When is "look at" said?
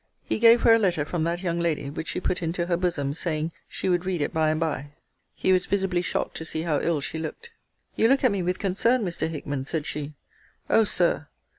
8.07-8.31